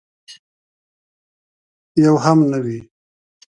یو 2.03 2.15
هم 2.25 2.39
نه 2.51 2.59
وي. 2.63 2.79